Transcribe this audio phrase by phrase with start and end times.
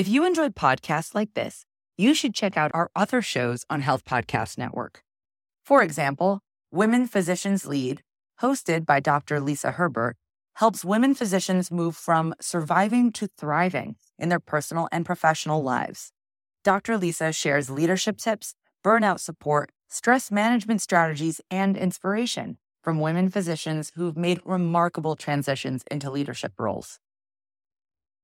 [0.00, 1.66] If you enjoyed podcasts like this,
[1.98, 5.02] you should check out our other shows on Health Podcast Network.
[5.62, 6.40] For example,
[6.72, 8.00] Women Physicians Lead,
[8.40, 9.40] hosted by Dr.
[9.40, 10.16] Lisa Herbert,
[10.54, 16.12] helps women physicians move from surviving to thriving in their personal and professional lives.
[16.64, 16.96] Dr.
[16.96, 24.16] Lisa shares leadership tips, burnout support, stress management strategies, and inspiration from women physicians who've
[24.16, 27.00] made remarkable transitions into leadership roles.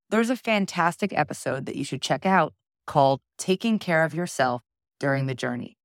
[0.08, 2.54] There's a fantastic episode that you should check out
[2.86, 4.62] called Taking Care of Yourself
[5.00, 5.76] During the Journey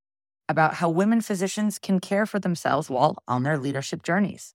[0.48, 4.54] about how women physicians can care for themselves while on their leadership journeys.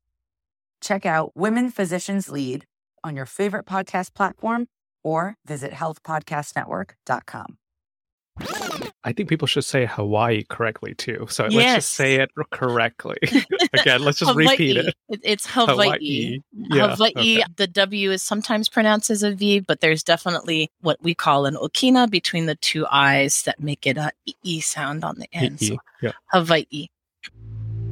[0.81, 2.67] Check out Women Physicians Lead
[3.03, 4.69] on your favorite podcast platform
[5.03, 7.59] or visit healthpodcastnetwork.com.
[9.07, 11.27] I think people should say Hawaii correctly too.
[11.31, 13.17] So let's just say it correctly.
[13.73, 14.95] Again, let's just repeat it.
[15.09, 15.77] It- It's Hawaii.
[15.77, 16.41] Hawaii.
[16.53, 17.13] Yeah, Hawaii.
[17.17, 17.43] okay.
[17.57, 21.55] The W is sometimes pronounced as a V, but there's definitely what we call an
[21.55, 24.11] okina between the two I's that make it a
[24.43, 25.61] E sound on the end.
[25.61, 26.13] So Yeah.
[26.33, 26.89] Hawaii.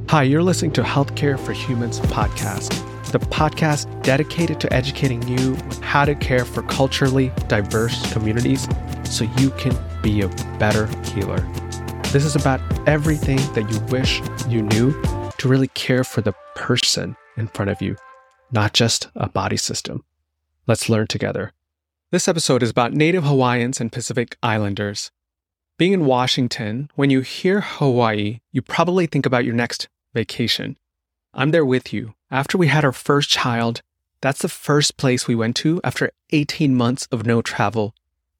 [0.09, 2.73] Hi, you're listening to Healthcare for Humans podcast,
[3.15, 8.67] the podcast dedicated to educating you on how to care for culturally diverse communities
[9.05, 11.39] so you can be a better healer.
[12.11, 15.01] This is about everything that you wish you knew
[15.39, 17.95] to really care for the person in front of you,
[18.51, 20.03] not just a body system.
[20.67, 21.53] Let's learn together.
[22.11, 25.13] This episode is about Native Hawaiians and Pacific Islanders.
[25.79, 30.77] Being in Washington, when you hear Hawaii, you probably think about your next vacation.
[31.37, 32.15] I'm there with you.
[32.31, 33.83] After we had our first child,
[34.21, 37.95] that's the first place we went to after 18 months of no travel,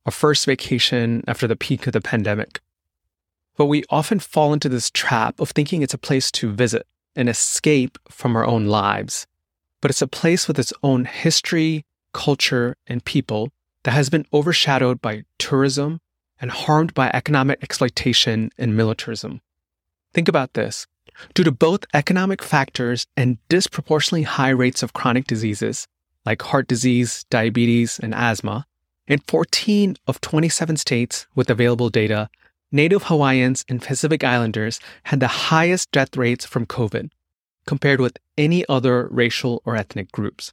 [0.07, 2.61] our first vacation after the peak of the pandemic.
[3.57, 6.87] But we often fall into this trap of thinking it's a place to visit
[7.17, 9.27] and escape from our own lives.
[9.81, 13.51] But it's a place with its own history, culture, and people
[13.83, 16.01] that has been overshadowed by tourism
[16.41, 19.41] and harmed by economic exploitation and militarism.
[20.13, 20.87] Think about this.
[21.35, 25.87] Due to both economic factors and disproportionately high rates of chronic diseases
[26.25, 28.67] like heart disease, diabetes, and asthma,
[29.07, 32.31] in 14 of 27 states with available data,
[32.73, 37.11] Native Hawaiians and Pacific Islanders had the highest death rates from COVID
[37.67, 40.53] compared with any other racial or ethnic groups.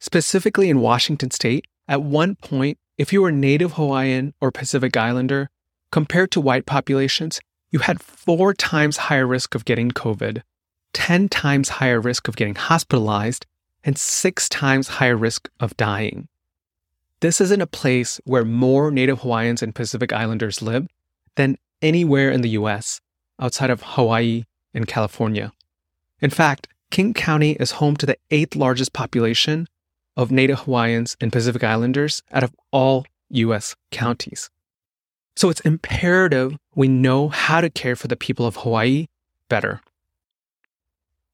[0.00, 5.50] Specifically in Washington state, at one point, if you were Native Hawaiian or Pacific Islander,
[5.92, 7.40] compared to white populations,
[7.74, 10.42] you had four times higher risk of getting COVID,
[10.92, 13.46] 10 times higher risk of getting hospitalized,
[13.82, 16.28] and six times higher risk of dying.
[17.18, 20.86] This isn't a place where more Native Hawaiians and Pacific Islanders live
[21.34, 23.00] than anywhere in the US
[23.40, 25.52] outside of Hawaii and California.
[26.20, 29.66] In fact, King County is home to the eighth largest population
[30.16, 34.48] of Native Hawaiians and Pacific Islanders out of all US counties.
[35.36, 39.06] So it's imperative we know how to care for the people of Hawaii
[39.48, 39.80] better.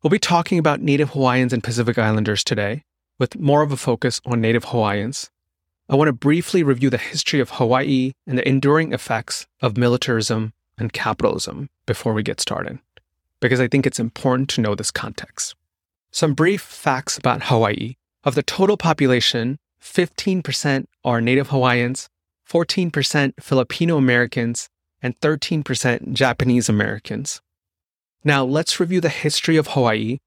[0.03, 2.85] We'll be talking about Native Hawaiians and Pacific Islanders today,
[3.19, 5.31] with more of a focus on Native Hawaiians.
[5.91, 10.55] I want to briefly review the history of Hawaii and the enduring effects of militarism
[10.79, 12.79] and capitalism before we get started,
[13.41, 15.55] because I think it's important to know this context.
[16.11, 17.97] Some brief facts about Hawaii.
[18.25, 22.09] Of the total population, 15% are Native Hawaiians,
[22.51, 24.69] 14% Filipino Americans,
[25.03, 27.41] and 13% Japanese Americans.
[28.25, 30.19] Now, let's review the history of Hawaii.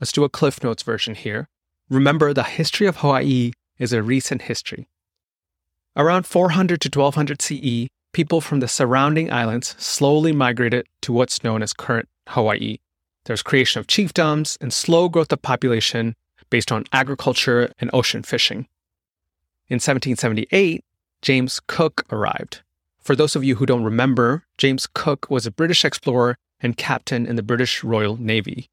[0.00, 1.48] Let's do a Cliff Notes version here.
[1.90, 4.88] Remember, the history of Hawaii is a recent history.
[5.96, 11.62] Around 400 to 1200 CE, people from the surrounding islands slowly migrated to what's known
[11.62, 12.78] as current Hawaii.
[13.24, 16.14] There's creation of chiefdoms and slow growth of population
[16.48, 18.68] based on agriculture and ocean fishing.
[19.68, 20.84] In 1778,
[21.22, 22.62] James Cook arrived.
[23.00, 27.26] For those of you who don't remember, James Cook was a British explorer and captain
[27.26, 28.68] in the British Royal Navy.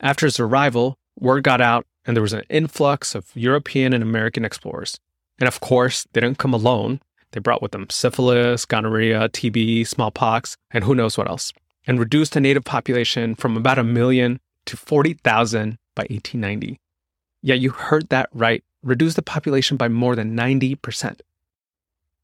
[0.00, 4.44] After his arrival, word got out and there was an influx of European and American
[4.44, 4.98] explorers.
[5.38, 7.00] And of course, they didn't come alone.
[7.32, 11.52] They brought with them syphilis, gonorrhea, TB, smallpox, and who knows what else,
[11.86, 16.78] and reduced the native population from about a million to 40,000 by 1890.
[17.42, 18.64] Yeah, you heard that right.
[18.82, 21.20] Reduced the population by more than 90%.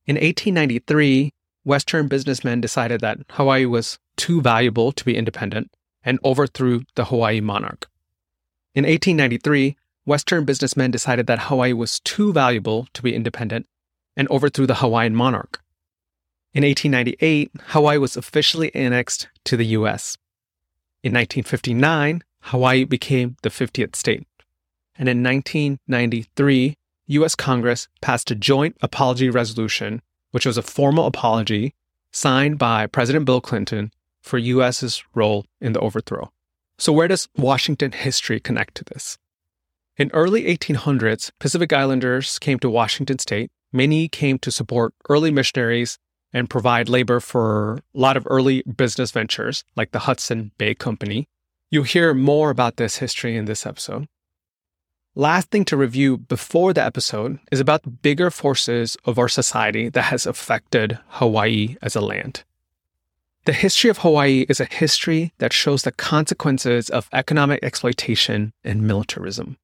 [0.06, 1.32] In 1893,
[1.64, 5.70] Western businessmen decided that Hawaii was too valuable to be independent
[6.04, 7.88] and overthrew the Hawaii monarch.
[8.74, 13.66] In 1893, Western businessmen decided that Hawaii was too valuable to be independent
[14.16, 15.60] and overthrew the Hawaiian monarch.
[16.52, 20.18] In 1898, Hawaii was officially annexed to the US.
[21.02, 24.26] In 1959, Hawaii became the 50th state.
[24.96, 26.76] And in 1993,
[27.06, 31.74] US Congress passed a joint apology resolution, which was a formal apology
[32.12, 33.90] signed by President Bill Clinton
[34.22, 36.30] for US's role in the overthrow.
[36.78, 39.18] So where does Washington history connect to this?
[39.96, 43.50] In early 1800s, Pacific Islanders came to Washington state.
[43.72, 45.98] Many came to support early missionaries
[46.32, 51.28] and provide labor for a lot of early business ventures like the Hudson Bay Company.
[51.70, 54.06] You'll hear more about this history in this episode.
[55.14, 59.90] Last thing to review before the episode is about the bigger forces of our society
[59.90, 62.44] that has affected Hawaii as a land.
[63.44, 68.86] The history of Hawaii is a history that shows the consequences of economic exploitation and
[68.86, 69.58] militarism.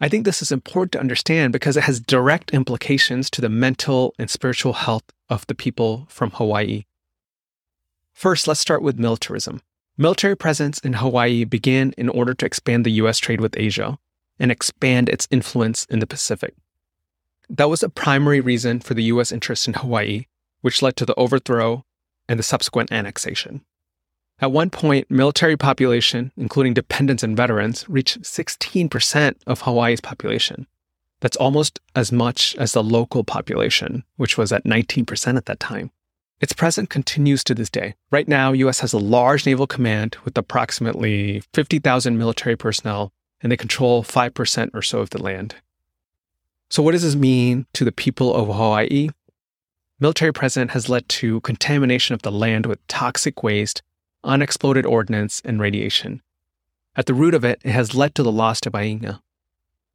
[0.00, 4.14] I think this is important to understand because it has direct implications to the mental
[4.20, 6.84] and spiritual health of the people from Hawaii.
[8.12, 9.62] First, let's start with militarism.
[9.98, 13.98] Military presence in Hawaii began in order to expand the US trade with Asia
[14.38, 16.54] and expand its influence in the Pacific.
[17.48, 20.26] That was a primary reason for the US interest in Hawaii,
[20.62, 21.84] which led to the overthrow
[22.28, 23.64] and the subsequent annexation.
[24.40, 30.66] At one point, military population, including dependents and veterans, reached 16% of Hawaii's population.
[31.20, 35.90] That's almost as much as the local population, which was at 19% at that time.
[36.40, 37.94] Its presence continues to this day.
[38.10, 43.12] Right now, US has a large naval command with approximately 50,000 military personnel,
[43.44, 45.54] and they control 5% or so of the land.
[46.68, 49.10] So what does this mean to the people of Hawaii?
[50.00, 53.82] Military presence has led to contamination of the land with toxic waste
[54.24, 56.22] unexploded ordnance, and radiation.
[56.96, 59.20] At the root of it, it has led to the loss of Aina.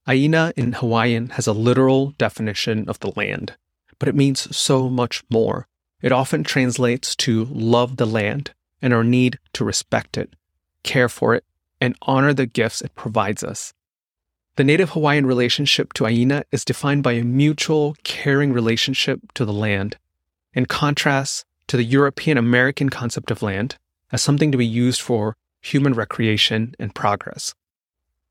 [0.08, 3.56] Aina in Hawaiian has a literal definition of the land,
[3.98, 5.68] but it means so much more.
[6.02, 10.34] It often translates to love the land and our need to respect it,
[10.84, 11.44] care for it,
[11.82, 13.74] and honor the gifts it provides us.
[14.56, 19.54] The native Hawaiian relationship to Aina is defined by a mutual, caring relationship to the
[19.54, 19.98] land,
[20.54, 23.78] in contrast to the European American concept of land,
[24.12, 27.54] as something to be used for human recreation and progress.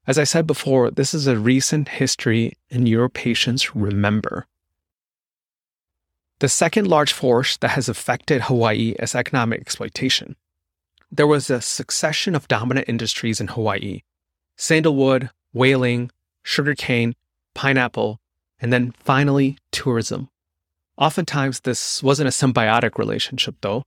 [0.06, 4.46] As I said before, this is a recent history and your patients remember.
[6.40, 10.36] The second large force that has affected Hawaii is economic exploitation.
[11.10, 14.02] There was a succession of dominant industries in Hawaii
[14.56, 16.10] sandalwood, whaling,
[16.42, 17.14] sugarcane,
[17.54, 18.18] pineapple,
[18.60, 20.28] and then finally tourism.
[20.96, 23.84] Oftentimes, this wasn't a symbiotic relationship, though.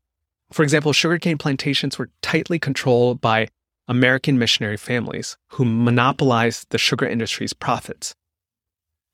[0.52, 3.50] For example, sugarcane plantations were tightly controlled by
[3.88, 8.16] American missionary families who monopolized the sugar industry's profits.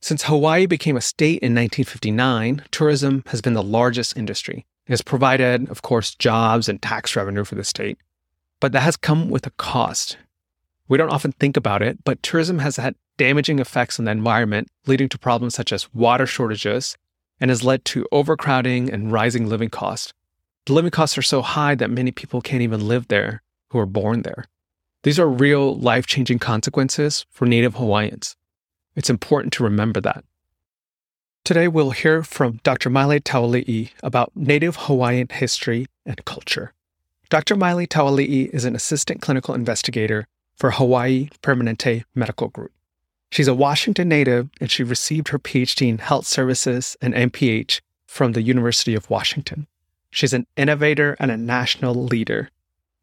[0.02, 4.68] Since Hawaii became a state in 1959, tourism has been the largest industry.
[4.88, 7.98] Has provided, of course, jobs and tax revenue for the state,
[8.62, 10.18] but that has come with a cost.
[10.88, 14.70] We don't often think about it, but tourism has had damaging effects on the environment,
[14.86, 16.98] leading to problems such as water shortages,
[17.42, 20.14] and has led to overcrowding and rising living costs.
[20.66, 23.86] The living costs are so high that many people can't even live there who are
[23.86, 24.46] born there.
[25.04, 28.36] These are real life changing consequences for Native Hawaiians.
[28.96, 30.24] It's important to remember that.
[31.48, 32.90] Today, we'll hear from Dr.
[32.90, 36.74] Maile Tauali'i about Native Hawaiian history and culture.
[37.30, 37.56] Dr.
[37.56, 40.28] Maile Tauali'i is an assistant clinical investigator
[40.58, 42.74] for Hawaii Permanente Medical Group.
[43.32, 48.34] She's a Washington native and she received her PhD in health services and MPH from
[48.34, 49.68] the University of Washington.
[50.12, 52.50] She's an innovator and a national leader.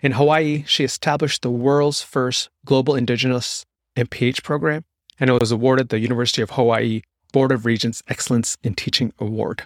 [0.01, 3.65] In Hawaii, she established the world's first global indigenous
[3.97, 4.85] MPH program,
[5.19, 7.01] and it was awarded the University of Hawaii
[7.35, 9.65] Board of Regents Excellence in Teaching Award.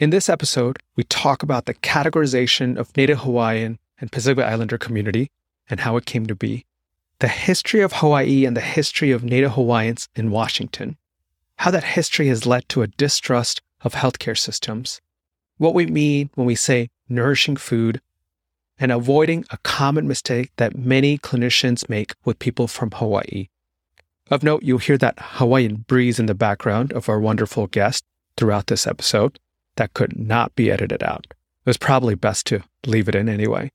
[0.00, 5.30] In this episode, we talk about the categorization of Native Hawaiian and Pacific Islander community
[5.70, 6.66] and how it came to be,
[7.20, 10.96] the history of Hawaii and the history of Native Hawaiians in Washington,
[11.58, 15.00] how that history has led to a distrust of healthcare systems,
[15.58, 18.00] what we mean when we say nourishing food,
[18.80, 23.46] and avoiding a common mistake that many clinicians make with people from Hawaii.
[24.30, 28.04] Of note, you'll hear that Hawaiian breeze in the background of our wonderful guest
[28.36, 29.38] throughout this episode.
[29.76, 31.26] That could not be edited out.
[31.30, 33.70] It was probably best to leave it in anyway.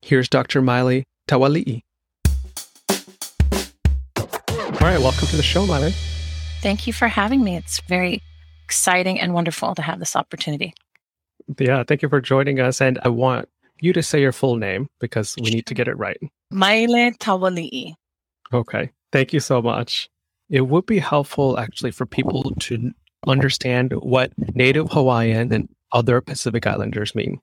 [0.00, 0.62] Here's Dr.
[0.62, 1.82] Maile Tauali'i.
[4.16, 5.92] All right, welcome to the show, Maile.
[6.62, 7.56] Thank you for having me.
[7.56, 8.22] It's very
[8.64, 10.72] exciting and wonderful to have this opportunity.
[11.58, 12.80] Yeah, thank you for joining us.
[12.80, 13.50] And I want
[13.80, 16.16] you to say your full name because we need to get it right.
[16.50, 17.92] Maile Tauali'i.
[18.50, 18.90] Okay.
[19.14, 20.10] Thank you so much.
[20.50, 22.90] It would be helpful actually for people to
[23.28, 27.40] understand what Native Hawaiian and other Pacific Islanders mean.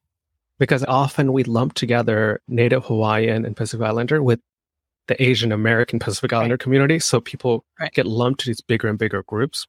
[0.60, 4.42] Because often we lump together Native Hawaiian and Pacific Islander with
[5.08, 6.60] the Asian American Pacific Islander right.
[6.60, 7.00] community.
[7.00, 7.94] So people right.
[7.94, 9.66] get lumped to these bigger and bigger groups.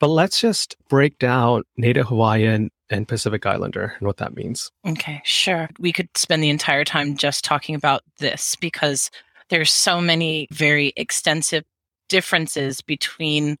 [0.00, 4.70] But let's just break down Native Hawaiian and Pacific Islander and what that means.
[4.86, 5.70] Okay, sure.
[5.78, 9.10] We could spend the entire time just talking about this because
[9.50, 11.64] there's so many very extensive
[12.08, 13.56] differences between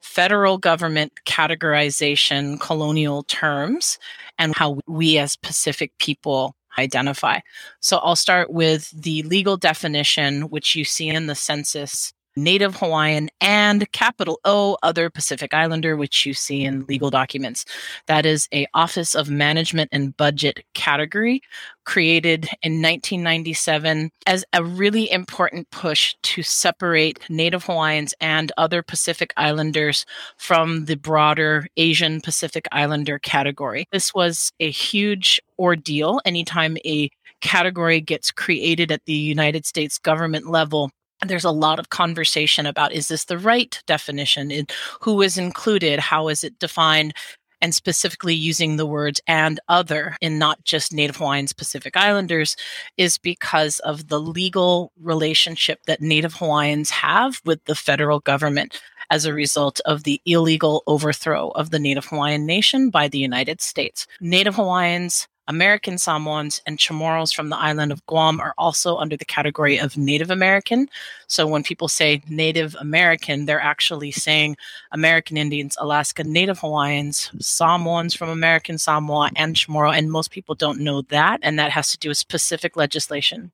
[0.00, 3.98] federal government categorization colonial terms
[4.38, 7.38] and how we as Pacific people identify.
[7.80, 13.28] So I'll start with the legal definition, which you see in the census Native Hawaiian
[13.40, 17.64] and capital O other Pacific Islander, which you see in legal documents.
[18.06, 21.42] That is a Office of Management and Budget category
[21.84, 29.32] created in 1997 as a really important push to separate Native Hawaiians and other Pacific
[29.36, 33.86] Islanders from the broader Asian Pacific Islander category.
[33.92, 37.10] This was a huge ordeal anytime a
[37.40, 40.90] category gets created at the United States government level
[41.26, 44.66] there's a lot of conversation about is this the right definition?
[45.00, 45.98] Who is included?
[45.98, 47.14] How is it defined?
[47.60, 52.56] And specifically using the words and other in not just native hawaiians pacific islanders
[52.96, 59.26] is because of the legal relationship that native hawaiians have with the federal government as
[59.26, 64.08] a result of the illegal overthrow of the native hawaiian nation by the united states.
[64.20, 69.24] Native hawaiians American Samoans and Chamorros from the island of Guam are also under the
[69.24, 70.88] category of Native American.
[71.26, 74.56] So when people say Native American, they're actually saying
[74.92, 79.92] American Indians, Alaska Native Hawaiians, Samoans from American Samoa, and Chamorro.
[79.92, 81.40] And most people don't know that.
[81.42, 83.50] And that has to do with specific legislation.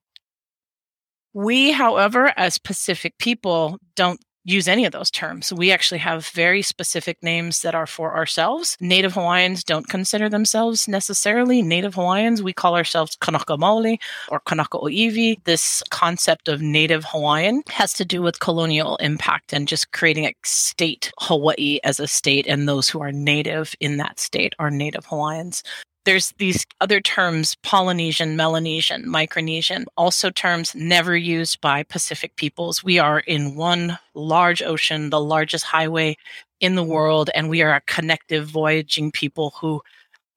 [1.33, 5.53] We, however, as Pacific people, don't use any of those terms.
[5.53, 8.77] We actually have very specific names that are for ourselves.
[8.81, 12.43] Native Hawaiians don't consider themselves necessarily Native Hawaiians.
[12.43, 13.99] We call ourselves Kanaka Maoli
[14.31, 15.43] or Kanaka Oiwi.
[15.45, 20.33] This concept of Native Hawaiian has to do with colonial impact and just creating a
[20.45, 25.05] state, Hawaii as a state, and those who are native in that state are Native
[25.07, 25.63] Hawaiians
[26.09, 32.99] there's these other terms polynesian melanesian micronesian also terms never used by pacific peoples we
[32.99, 36.17] are in one large ocean the largest highway
[36.61, 39.83] in the world and we are a connective voyaging people who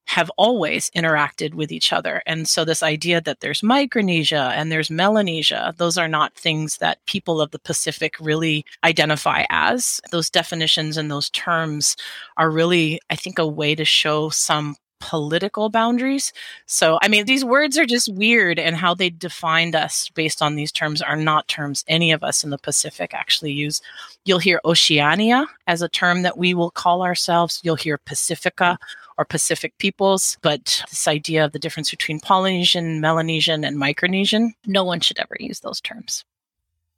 [0.08, 2.22] have always interacted with each other.
[2.26, 7.06] And so, this idea that there's Micronesia and there's Melanesia, those are not things that
[7.06, 10.02] people of the Pacific really identify as.
[10.12, 11.96] Those definitions and those terms
[12.36, 16.32] are really, I think, a way to show some political boundaries.
[16.66, 20.56] So, I mean, these words are just weird, and how they defined us based on
[20.56, 23.82] these terms are not terms any of us in the Pacific actually use.
[24.24, 28.78] You'll hear Oceania as a term that we will call ourselves, you'll hear Pacifica
[29.18, 34.84] or Pacific peoples, but this idea of the difference between Polynesian, Melanesian, and Micronesian, no
[34.84, 36.24] one should ever use those terms.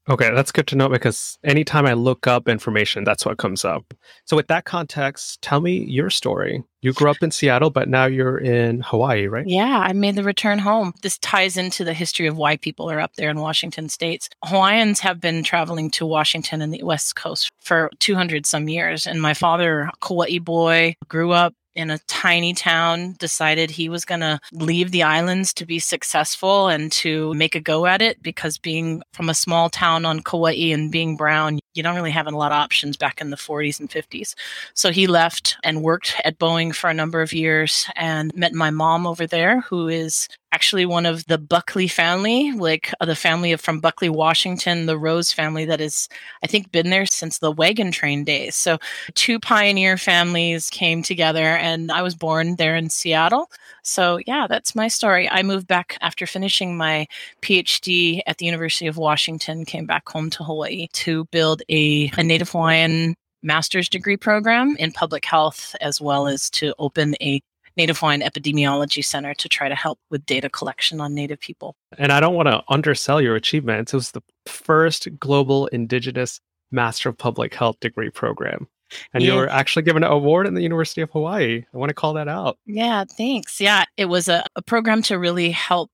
[0.09, 3.93] Okay, that's good to know because anytime I look up information, that's what comes up.
[4.25, 6.61] So, with that context, tell me your story.
[6.81, 9.47] You grew up in Seattle, but now you're in Hawaii, right?
[9.47, 10.91] Yeah, I made the return home.
[11.01, 14.27] This ties into the history of why people are up there in Washington states.
[14.43, 19.07] Hawaiians have been traveling to Washington and the West Coast for 200 some years.
[19.07, 24.21] And my father, Kauai boy, grew up in a tiny town decided he was going
[24.21, 28.57] to leave the islands to be successful and to make a go at it because
[28.57, 32.31] being from a small town on Kauai and being brown, you don't really have a
[32.31, 34.35] lot of options back in the 40s and 50s.
[34.73, 38.69] So he left and worked at Boeing for a number of years and met my
[38.69, 43.51] mom over there, who is actually one of the Buckley family, like uh, the family
[43.51, 46.07] of from Buckley, Washington, the Rose family that has,
[46.43, 48.55] I think, been there since the wagon train days.
[48.55, 48.77] So
[49.15, 53.49] two pioneer families came together, and I was born there in Seattle.
[53.81, 55.27] So yeah, that's my story.
[55.27, 57.07] I moved back after finishing my
[57.41, 62.23] PhD at the University of Washington, came back home to Hawaii to build a, a
[62.23, 67.41] Native Hawaiian master's degree program in public health, as well as to open a
[67.77, 71.75] Native Hawaiian Epidemiology Center to try to help with data collection on Native people.
[71.97, 73.93] And I don't want to undersell your achievements.
[73.93, 76.39] It was the first global Indigenous
[76.71, 78.67] Master of Public Health degree program.
[79.13, 79.31] And yeah.
[79.31, 81.63] you were actually given an award in the University of Hawaii.
[81.73, 82.57] I want to call that out.
[82.65, 83.59] Yeah, thanks.
[83.59, 85.89] Yeah, it was a, a program to really help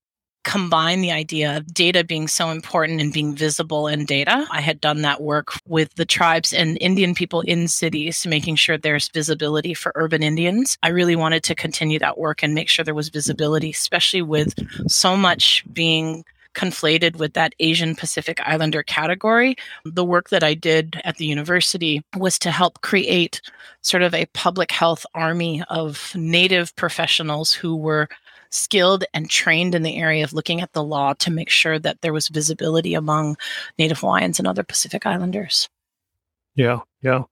[0.49, 4.47] combine the idea of data being so important and being visible in data.
[4.49, 8.75] I had done that work with the tribes and Indian people in cities, making sure
[8.75, 10.75] there's visibility for urban Indians.
[10.81, 14.55] I really wanted to continue that work and make sure there was visibility, especially with
[14.89, 16.25] so much being
[16.55, 19.55] conflated with that Asian Pacific Islander category.
[19.85, 23.39] The work that I did at the university was to help create
[23.81, 28.09] sort of a public health army of native professionals who were
[28.49, 32.01] skilled and trained in the area of looking at the law to make sure that
[32.01, 33.37] there was visibility among
[33.77, 35.69] Native Hawaiians and other Pacific Islanders.
[36.55, 37.23] Yeah, yeah.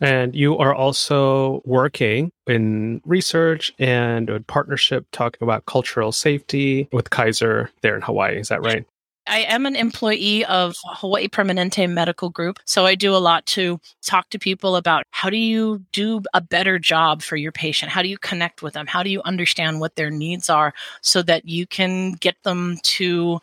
[0.00, 7.70] And you are also working in research and partnership talking about cultural safety with Kaiser
[7.80, 8.38] there in Hawaii.
[8.38, 8.84] Is that right?
[9.26, 12.58] I am an employee of Hawaii Permanente Medical Group.
[12.66, 16.40] So I do a lot to talk to people about how do you do a
[16.40, 17.90] better job for your patient?
[17.90, 18.86] How do you connect with them?
[18.86, 23.40] How do you understand what their needs are so that you can get them to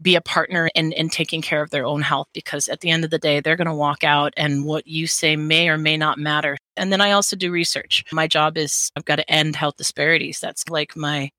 [0.00, 2.26] be a partner in, in taking care of their own health?
[2.34, 5.06] Because at the end of the day, they're going to walk out and what you
[5.06, 6.56] say may or may not matter.
[6.76, 8.04] And then I also do research.
[8.10, 10.40] My job is I've got to end health disparities.
[10.40, 11.30] That's like my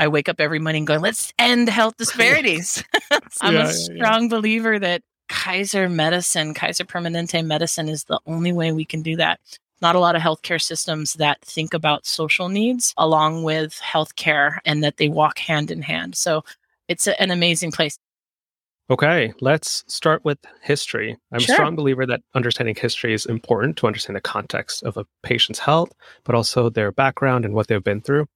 [0.00, 2.82] I wake up every morning going, let's end health disparities.
[3.42, 4.28] I'm yeah, a strong yeah.
[4.28, 9.40] believer that Kaiser medicine, Kaiser Permanente medicine is the only way we can do that.
[9.82, 14.82] Not a lot of healthcare systems that think about social needs along with healthcare and
[14.82, 16.16] that they walk hand in hand.
[16.16, 16.44] So
[16.88, 17.98] it's a, an amazing place.
[18.88, 21.16] Okay, let's start with history.
[21.30, 21.52] I'm sure.
[21.52, 25.60] a strong believer that understanding history is important to understand the context of a patient's
[25.60, 25.92] health,
[26.24, 28.26] but also their background and what they've been through.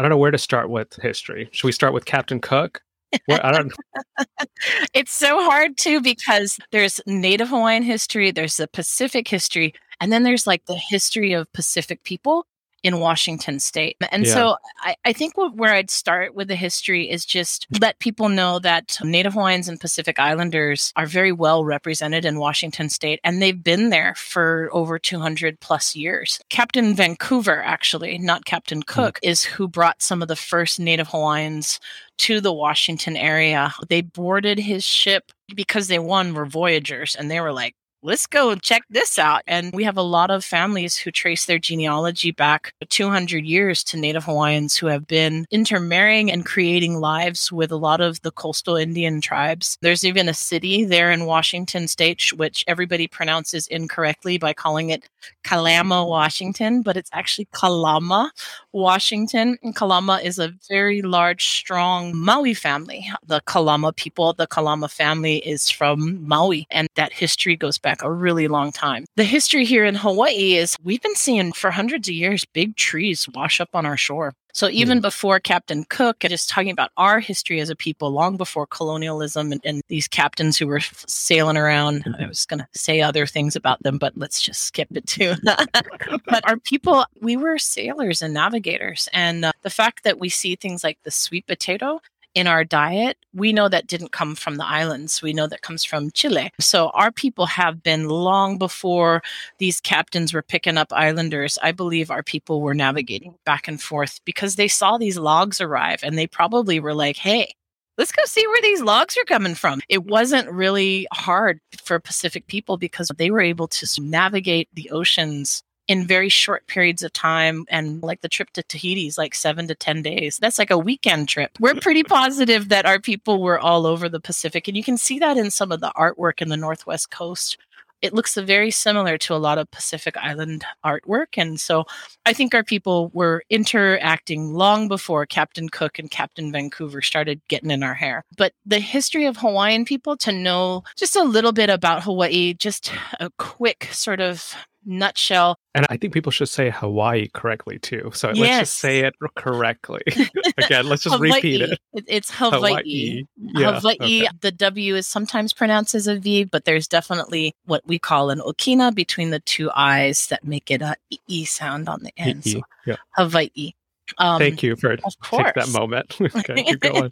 [0.00, 1.50] I don't know where to start with history.
[1.52, 2.80] Should we start with Captain Cook?
[3.28, 3.70] I don't.
[4.94, 10.22] it's so hard too because there's Native Hawaiian history, there's the Pacific history, and then
[10.22, 12.46] there's like the history of Pacific people
[12.82, 13.96] in Washington state.
[14.10, 14.34] And yeah.
[14.34, 18.28] so I, I think what, where I'd start with the history is just let people
[18.28, 23.40] know that Native Hawaiians and Pacific Islanders are very well represented in Washington state, and
[23.40, 26.40] they've been there for over 200 plus years.
[26.48, 28.92] Captain Vancouver, actually, not Captain hmm.
[28.92, 29.30] Cook, mm.
[29.30, 31.80] is who brought some of the first Native Hawaiians
[32.18, 33.72] to the Washington area.
[33.88, 38.54] They boarded his ship because they won were voyagers and they were like let's go
[38.54, 39.42] check this out.
[39.46, 43.98] And we have a lot of families who trace their genealogy back 200 years to
[43.98, 48.76] Native Hawaiians who have been intermarrying and creating lives with a lot of the coastal
[48.76, 49.76] Indian tribes.
[49.82, 55.08] There's even a city there in Washington state, which everybody pronounces incorrectly by calling it
[55.44, 58.32] Kalama, Washington, but it's actually Kalama,
[58.72, 59.58] Washington.
[59.62, 63.10] And Kalama is a very large, strong Maui family.
[63.26, 68.02] The Kalama people, the Kalama family is from Maui, and that history goes back back
[68.04, 69.04] a really long time.
[69.16, 73.28] The history here in Hawaii is we've been seeing for hundreds of years big trees
[73.34, 74.32] wash up on our shore.
[74.52, 75.02] So even mm.
[75.02, 79.60] before Captain Cook, just talking about our history as a people, long before colonialism and,
[79.64, 82.04] and these captains who were sailing around.
[82.20, 85.34] I was going to say other things about them, but let's just skip it too.
[85.42, 90.54] but our people, we were sailors and navigators, and uh, the fact that we see
[90.54, 92.00] things like the sweet potato
[92.34, 95.22] in our diet, we know that didn't come from the islands.
[95.22, 96.52] We know that comes from Chile.
[96.60, 99.22] So our people have been long before
[99.58, 101.58] these captains were picking up islanders.
[101.62, 106.00] I believe our people were navigating back and forth because they saw these logs arrive
[106.02, 107.54] and they probably were like, hey,
[107.98, 109.80] let's go see where these logs are coming from.
[109.88, 115.62] It wasn't really hard for Pacific people because they were able to navigate the oceans
[115.90, 117.66] in very short periods of time.
[117.68, 120.38] And like the trip to Tahiti is like seven to 10 days.
[120.40, 121.50] That's like a weekend trip.
[121.58, 124.68] We're pretty positive that our people were all over the Pacific.
[124.68, 127.58] And you can see that in some of the artwork in the Northwest coast
[128.02, 131.36] it looks very similar to a lot of Pacific Island artwork.
[131.36, 131.84] And so
[132.24, 137.70] I think our people were interacting long before Captain Cook and Captain Vancouver started getting
[137.70, 138.24] in our hair.
[138.36, 142.90] But the history of Hawaiian people to know just a little bit about Hawaii, just
[143.18, 144.54] a quick sort of
[144.90, 145.56] nutshell.
[145.74, 148.10] And I think people should say Hawaii correctly too.
[148.12, 148.38] So yes.
[148.38, 150.02] let's just say it correctly.
[150.58, 151.78] Again, let's just repeat it.
[152.06, 152.58] It's Hawaii.
[152.58, 153.24] Hawaii.
[153.36, 153.94] Yeah, Hawaii.
[154.24, 154.28] Okay.
[154.40, 158.40] The W is sometimes pronounced as a V, but there's definitely what we call an
[158.40, 160.96] okina between the two I's that make it a
[161.28, 162.44] E sound on the end.
[162.44, 162.96] So yeah.
[163.16, 163.72] Hawaii.
[164.18, 166.16] Um, Thank you for take that moment.
[166.20, 167.10] okay, keep going.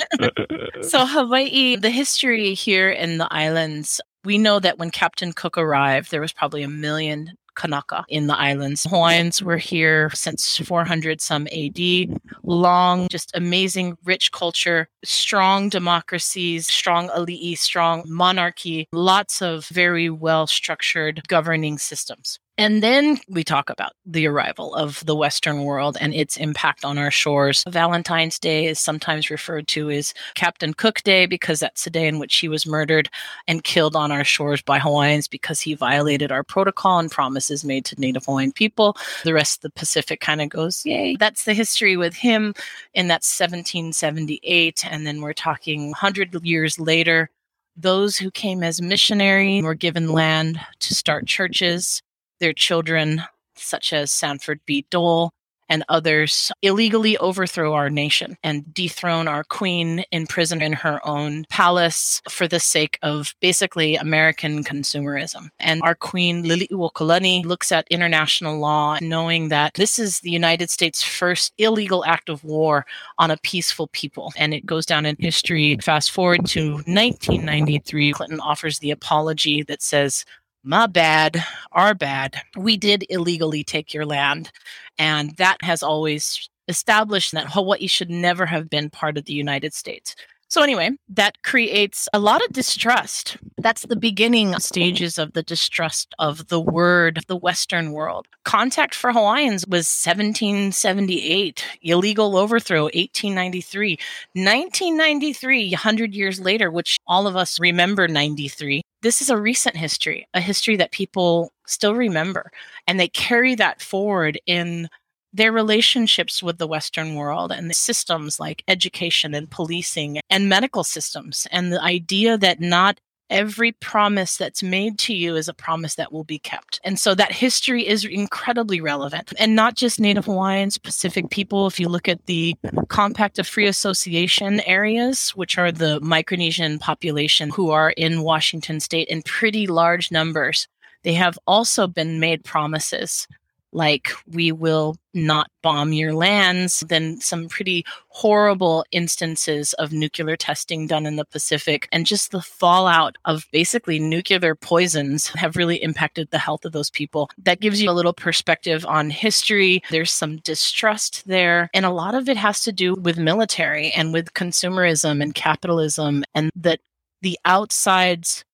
[0.83, 6.11] so Hawaii, the history here in the islands, we know that when Captain Cook arrived,
[6.11, 8.87] there was probably a million Kanaka in the islands.
[8.89, 12.21] Hawaiians were here since 400 some AD.
[12.45, 20.47] Long, just amazing, rich culture, strong democracies, strong ali'i, strong monarchy, lots of very well
[20.47, 22.39] structured governing systems.
[22.59, 26.99] And then we talk about the arrival of the Western world and its impact on
[26.99, 27.63] our shores.
[27.69, 32.19] Valentine's Day is sometimes referred to as Captain Cook Day because that's the day in
[32.19, 33.09] which he was murdered
[33.47, 37.85] and killed on our shores by Hawaiians because he violated our protocol and promises made
[37.85, 38.97] to Native Hawaiian people.
[39.23, 41.15] The rest of the Pacific kind of goes, yay.
[41.15, 42.55] That's the history with him,
[42.93, 44.85] and that's 1778.
[44.85, 47.31] And then we're talking 100 years later.
[47.77, 52.03] Those who came as missionary were given land to start churches
[52.41, 53.23] their children,
[53.55, 54.87] such as Sanford B.
[54.91, 55.33] Dole
[55.69, 61.45] and others illegally overthrow our nation and dethrone our queen in prison in her own
[61.51, 65.49] palace for the sake of basically American consumerism.
[65.59, 71.03] And our queen, Liliuokalani, looks at international law knowing that this is the United States'
[71.03, 72.87] first illegal act of war
[73.19, 74.33] on a peaceful people.
[74.37, 75.77] And it goes down in history.
[75.83, 80.25] Fast forward to 1993, Clinton offers the apology that says,
[80.69, 82.43] my bad, our bad.
[82.55, 84.53] We did illegally take your land.
[84.99, 89.73] And that has always established that Hawaii should never have been part of the United
[89.73, 90.15] States.
[90.51, 93.37] So, anyway, that creates a lot of distrust.
[93.59, 98.27] That's the beginning stages of the distrust of the word, the Western world.
[98.45, 103.99] Contact for Hawaiians was 1778, illegal overthrow, 1893.
[104.33, 108.81] 1993, 100 years later, which all of us remember 93.
[109.03, 112.51] This is a recent history, a history that people still remember.
[112.87, 114.89] And they carry that forward in
[115.33, 120.85] their relationships with the Western world and the systems like education and policing and medical
[120.85, 125.97] systems, and the idea that not every promise that's made to you is a promise
[125.97, 126.81] that will be kept.
[126.83, 129.33] And so that history is incredibly relevant.
[129.39, 131.67] And not just Native Hawaiians, Pacific people.
[131.67, 132.57] If you look at the
[132.89, 139.09] Compact of Free Association areas, which are the Micronesian population who are in Washington state
[139.09, 140.67] in pretty large numbers,
[141.03, 143.29] they have also been made promises
[143.73, 150.87] like we will not bomb your lands, then some pretty horrible instances of nuclear testing
[150.87, 156.31] done in the Pacific, and just the fallout of basically nuclear poisons have really impacted
[156.31, 157.31] the health of those people.
[157.39, 159.83] That gives you a little perspective on history.
[159.91, 164.13] There's some distrust there, and a lot of it has to do with military and
[164.13, 166.81] with consumerism and capitalism, and that
[167.23, 168.45] the outside's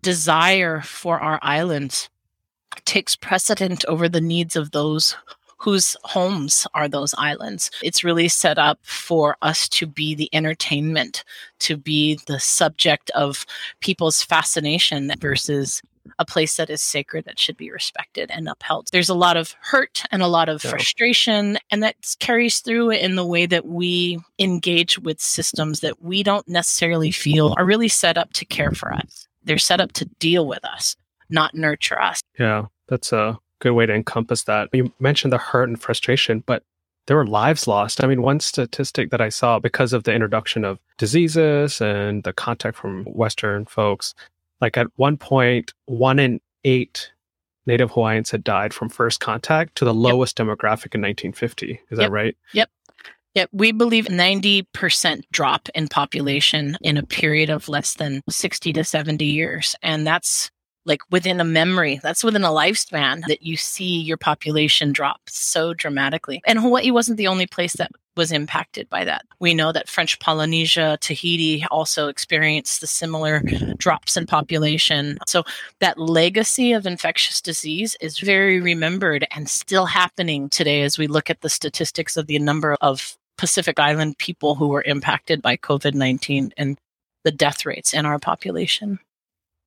[0.00, 2.08] desire for our islands
[2.84, 5.16] takes precedent over the needs of those
[5.64, 7.70] whose homes are those islands.
[7.82, 11.24] It's really set up for us to be the entertainment,
[11.60, 13.46] to be the subject of
[13.80, 15.80] people's fascination versus
[16.18, 18.88] a place that is sacred that should be respected and upheld.
[18.92, 20.70] There's a lot of hurt and a lot of yeah.
[20.70, 26.22] frustration, and that carries through in the way that we engage with systems that we
[26.22, 29.28] don't necessarily feel are really set up to care for us.
[29.44, 30.94] They're set up to deal with us
[31.30, 32.20] not nurture us.
[32.38, 34.68] Yeah, that's a good way to encompass that.
[34.72, 36.62] You mentioned the hurt and frustration, but
[37.06, 38.02] there were lives lost.
[38.02, 42.32] I mean, one statistic that I saw because of the introduction of diseases and the
[42.32, 44.14] contact from Western folks,
[44.60, 47.10] like at one point, one in eight
[47.66, 50.46] Native Hawaiians had died from first contact to the lowest yep.
[50.46, 51.72] demographic in 1950.
[51.72, 51.98] Is yep.
[51.98, 52.36] that right?
[52.52, 52.70] Yep.
[53.34, 53.50] Yep.
[53.52, 59.24] We believe 90% drop in population in a period of less than 60 to 70
[59.24, 59.74] years.
[59.82, 60.50] And that's
[60.84, 65.74] like within a memory, that's within a lifespan that you see your population drop so
[65.74, 66.42] dramatically.
[66.46, 69.24] And Hawaii wasn't the only place that was impacted by that.
[69.40, 73.42] We know that French Polynesia, Tahiti also experienced the similar
[73.76, 75.18] drops in population.
[75.26, 75.42] So
[75.80, 81.28] that legacy of infectious disease is very remembered and still happening today as we look
[81.28, 85.94] at the statistics of the number of Pacific Island people who were impacted by COVID
[85.94, 86.78] 19 and
[87.24, 89.00] the death rates in our population.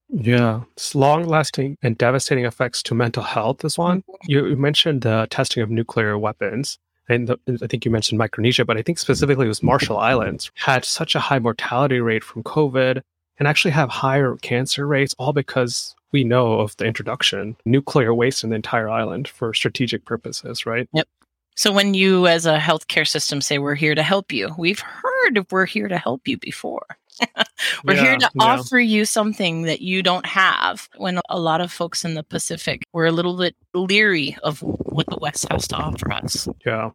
[0.10, 4.02] Yeah, it's long lasting and devastating effects to mental health is one.
[4.02, 4.32] Mm-hmm.
[4.32, 6.80] You, mentioned the testing of nuclear weapons.
[7.10, 10.52] And the, I think you mentioned Micronesia, but I think specifically it was Marshall Islands
[10.56, 13.02] had such a high mortality rate from COVID
[13.39, 18.43] and actually have higher cancer rates, all because we know of the introduction nuclear waste
[18.43, 20.89] in the entire island for strategic purposes, right?
[20.93, 21.08] Yep.
[21.56, 25.46] So when you as a healthcare system say we're here to help you, we've heard
[25.52, 26.86] we're here to help you before.
[27.84, 28.43] We're yeah, here to yeah.
[28.43, 30.89] offer you something that you don't have.
[30.97, 35.08] When a lot of folks in the Pacific were a little bit leery of what
[35.08, 36.47] the West has to offer us.
[36.65, 36.91] Yeah.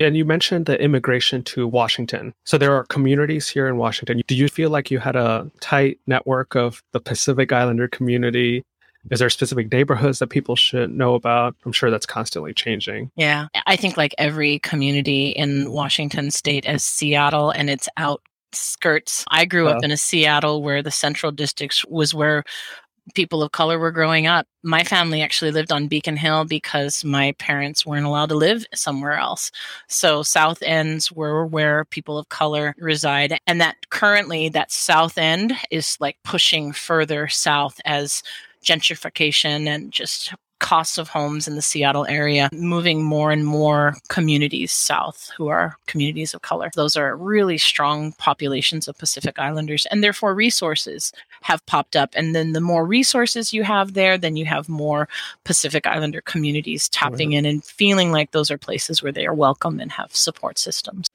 [0.00, 2.32] And you mentioned the immigration to Washington.
[2.44, 4.22] So there are communities here in Washington.
[4.28, 8.64] Do you feel like you had a tight network of the Pacific Islander community?
[9.10, 11.56] Is there specific neighborhoods that people should know about?
[11.64, 13.10] I'm sure that's constantly changing.
[13.16, 13.48] Yeah.
[13.66, 19.24] I think like every community in Washington state as Seattle and its out skirts.
[19.30, 22.44] I grew up in a Seattle where the central districts was where
[23.14, 24.46] people of color were growing up.
[24.62, 29.14] My family actually lived on Beacon Hill because my parents weren't allowed to live somewhere
[29.14, 29.50] else.
[29.88, 33.38] So South Ends were where people of color reside.
[33.46, 38.22] And that currently that South End is like pushing further south as
[38.64, 44.72] gentrification and just costs of homes in the Seattle area, moving more and more communities
[44.72, 46.70] south who are communities of color.
[46.74, 52.10] Those are really strong populations of Pacific Islanders, and therefore resources have popped up.
[52.14, 55.08] And then the more resources you have there, then you have more
[55.44, 59.80] Pacific Islander communities tapping in and feeling like those are places where they are welcome
[59.80, 61.06] and have support systems.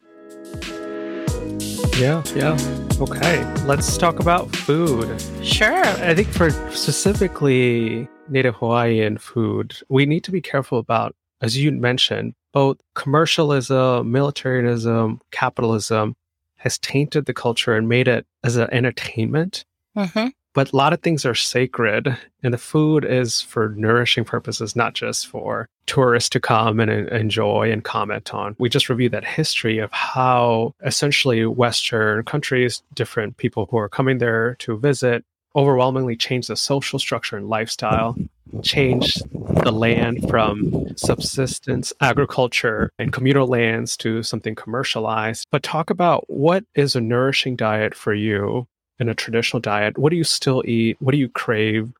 [1.97, 2.57] Yeah, yeah.
[2.99, 5.21] Okay, let's talk about food.
[5.43, 5.83] Sure.
[5.83, 11.71] I think for specifically Native Hawaiian food, we need to be careful about, as you
[11.71, 16.15] mentioned, both commercialism, militarism, capitalism
[16.57, 19.65] has tainted the culture and made it as an entertainment.
[19.97, 20.29] Mm-hmm.
[20.53, 24.93] But a lot of things are sacred, and the food is for nourishing purposes, not
[24.93, 28.55] just for tourists to come and enjoy and comment on.
[28.59, 34.19] We just reviewed that history of how essentially Western countries, different people who are coming
[34.19, 38.15] there to visit, overwhelmingly changed the social structure and lifestyle,
[38.61, 39.21] changed
[39.63, 45.47] the land from subsistence agriculture and communal lands to something commercialized.
[45.51, 48.67] But talk about what is a nourishing diet for you
[48.99, 49.97] in a traditional diet?
[49.97, 50.97] What do you still eat?
[50.99, 51.91] What do you crave?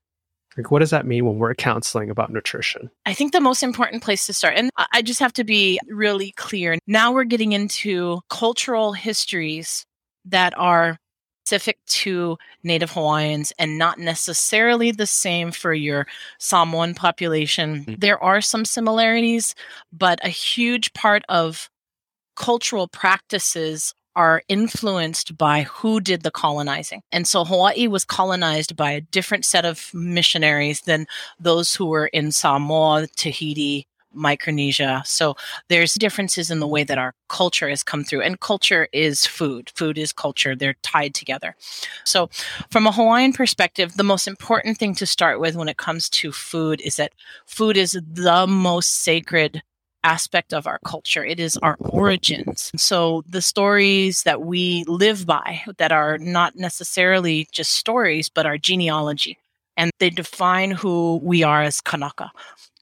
[0.56, 2.92] Like, what does that mean when we're counseling about nutrition?
[3.08, 6.32] I think the most important place to start, and I just have to be really
[6.32, 6.78] clear.
[6.86, 9.84] Now we're getting into cultural histories
[10.26, 10.98] that are
[11.54, 16.08] specific to Native Hawaiians and not necessarily the same for your
[16.40, 17.82] Samoan population.
[17.82, 17.94] Mm-hmm.
[18.00, 19.54] There are some similarities,
[19.92, 21.70] but a huge part of
[22.36, 27.02] cultural practices are influenced by who did the colonizing.
[27.12, 31.06] And so Hawaii was colonized by a different set of missionaries than
[31.40, 35.04] those who were in Samoa, Tahiti, Micronesia.
[35.06, 35.36] So
[35.70, 38.22] there's differences in the way that our culture has come through.
[38.22, 39.72] And culture is food.
[39.76, 40.56] Food is culture.
[40.56, 41.56] They're tied together.
[42.04, 42.30] So
[42.70, 46.32] from a Hawaiian perspective, the most important thing to start with when it comes to
[46.32, 47.14] food is that
[47.46, 49.64] food is the most sacred
[50.04, 51.24] aspect of our culture.
[51.24, 52.72] It is our origins.
[52.76, 58.58] So the stories that we live by that are not necessarily just stories, but our
[58.58, 59.38] genealogy.
[59.78, 62.32] And they define who we are as Kanaka.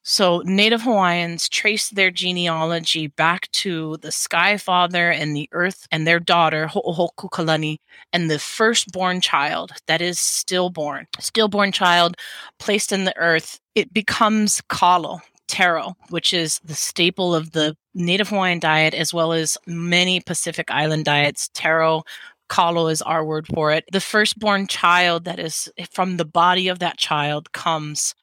[0.03, 6.07] So Native Hawaiians trace their genealogy back to the Sky Father and the Earth and
[6.07, 7.77] their daughter Ho'ohukukalani
[8.11, 12.17] and the firstborn child that is stillborn, stillborn child
[12.57, 13.59] placed in the earth.
[13.75, 19.33] It becomes kalo, taro, which is the staple of the Native Hawaiian diet as well
[19.33, 21.49] as many Pacific Island diets.
[21.53, 22.01] Taro,
[22.49, 23.85] kalo is our word for it.
[23.91, 28.15] The firstborn child that is from the body of that child comes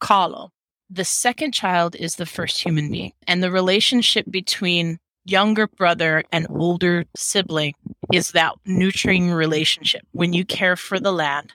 [0.00, 0.50] kalo.
[0.90, 3.12] The second child is the first human being.
[3.26, 7.74] And the relationship between younger brother and older sibling
[8.12, 10.02] is that nurturing relationship.
[10.12, 11.54] When you care for the land,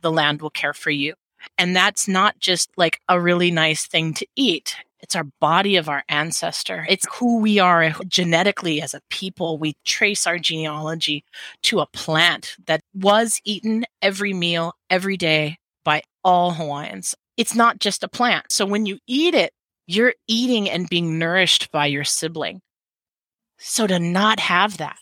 [0.00, 1.14] the land will care for you.
[1.58, 4.76] And that's not just like a really nice thing to eat.
[5.00, 6.86] It's our body of our ancestor.
[6.88, 9.56] It's who we are genetically as a people.
[9.56, 11.24] We trace our genealogy
[11.62, 17.14] to a plant that was eaten every meal, every day by all Hawaiians.
[17.40, 18.52] It's not just a plant.
[18.52, 19.54] So when you eat it,
[19.86, 22.60] you're eating and being nourished by your sibling.
[23.56, 24.98] So to not have that,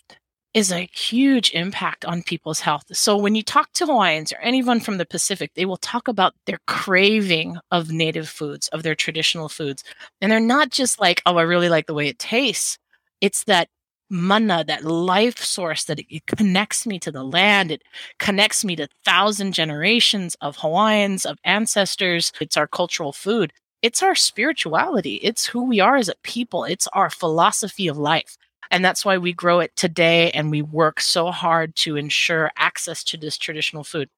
[0.53, 2.85] is a huge impact on people's health.
[2.93, 6.33] So when you talk to Hawaiians or anyone from the Pacific, they will talk about
[6.45, 9.83] their craving of native foods, of their traditional foods.
[10.21, 12.79] And they're not just like, oh, I really like the way it tastes.
[13.19, 13.67] It's that
[14.09, 17.71] mana, that life source that it, connects me to the land.
[17.71, 17.83] It
[18.17, 22.31] connects me to thousand generations of Hawaiians, of ancestors.
[22.41, 23.53] It's our cultural food.
[23.81, 25.15] It's our spirituality.
[25.15, 26.63] It's who we are as a people.
[26.65, 28.37] It's our philosophy of life.
[28.71, 33.03] And that's why we grow it today and we work so hard to ensure access
[33.05, 34.09] to this traditional food.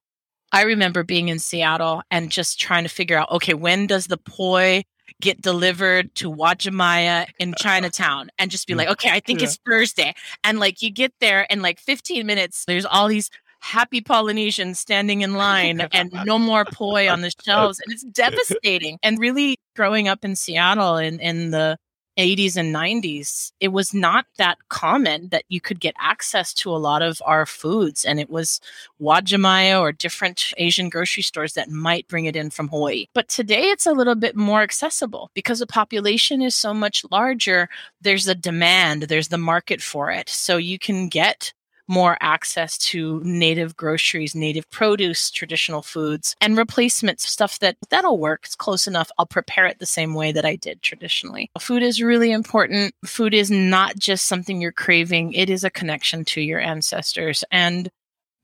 [0.52, 4.18] I remember being in Seattle and just trying to figure out okay, when does the
[4.18, 4.84] poi
[5.20, 8.78] get delivered to Uwajimaya in Chinatown and just be mm.
[8.78, 9.48] like, okay, I think yeah.
[9.48, 10.14] it's Thursday.
[10.44, 15.22] And like you get there in like 15 minutes, there's all these happy Polynesians standing
[15.22, 17.80] in line and no more poi on the shelves.
[17.80, 18.98] And it's devastating.
[19.04, 21.78] And really growing up in Seattle in, in the
[22.22, 26.78] 80s and 90s, it was not that common that you could get access to a
[26.78, 28.06] lot of our foods.
[28.06, 28.62] And it was
[29.02, 33.08] Uwajimaya or different Asian grocery stores that might bring it in from Hawaii.
[33.14, 37.70] But today it's a little bit more accessible because the population is so much larger.
[38.02, 40.30] There's a demand, there's the market for it.
[40.30, 41.54] So you can get
[41.92, 48.44] more access to native groceries, native produce, traditional foods, and replacements, stuff that that'll work.
[48.46, 49.12] It's close enough.
[49.18, 51.52] I'll prepare it the same way that I did traditionally.
[51.60, 52.96] Food is really important.
[53.06, 57.44] Food is not just something you're craving, it is a connection to your ancestors.
[57.52, 57.90] And,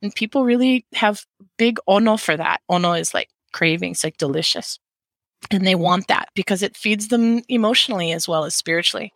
[0.01, 1.25] and people really have
[1.57, 2.59] big ono for that.
[2.67, 4.77] Ono is like cravings, like delicious.
[5.51, 9.13] And they want that because it feeds them emotionally as well as spiritually.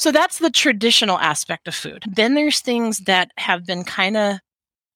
[0.00, 2.04] So that's the traditional aspect of food.
[2.10, 4.38] Then there's things that have been kind of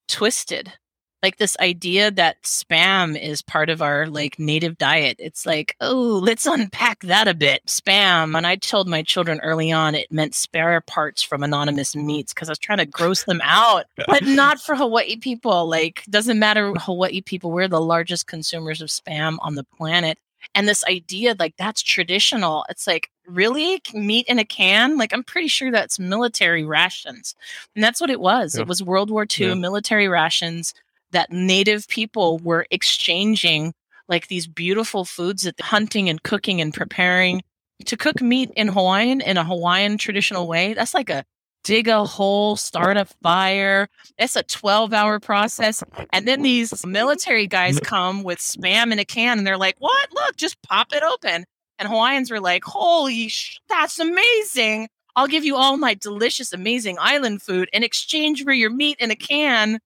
[0.07, 0.73] twisted
[1.21, 5.15] like this idea that spam is part of our like native diet.
[5.19, 7.63] It's like, oh, let's unpack that a bit.
[7.67, 8.35] Spam.
[8.35, 12.49] And I told my children early on it meant spare parts from anonymous meats because
[12.49, 15.69] I was trying to gross them out, but not for Hawaii people.
[15.69, 20.17] Like, doesn't matter Hawaii people, we're the largest consumers of spam on the planet.
[20.55, 22.65] And this idea, like, that's traditional.
[22.69, 23.81] It's like, really?
[23.93, 24.97] Meat in a can?
[24.97, 27.35] Like, I'm pretty sure that's military rations.
[27.75, 28.55] And that's what it was.
[28.55, 28.61] Yeah.
[28.61, 29.53] It was World War II yeah.
[29.53, 30.73] military rations
[31.11, 33.73] that native people were exchanging
[34.07, 37.41] like these beautiful foods that hunting and cooking and preparing
[37.85, 40.73] to cook meat in Hawaiian in a Hawaiian traditional way.
[40.73, 41.25] That's like a
[41.63, 43.89] dig a hole, start a fire.
[44.17, 45.83] It's a 12 hour process.
[46.13, 50.09] And then these military guys come with spam in a can and they're like, what?
[50.13, 51.45] Look, just pop it open.
[51.79, 54.89] And Hawaiians were like, holy, sh- that's amazing.
[55.15, 59.11] I'll give you all my delicious, amazing island food in exchange for your meat in
[59.11, 59.79] a can.